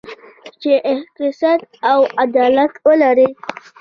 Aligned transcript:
چې 0.61 0.71
اقتصاد 0.93 1.59
او 1.91 1.99
عدالت 2.23 2.73
ولري. 2.87 3.29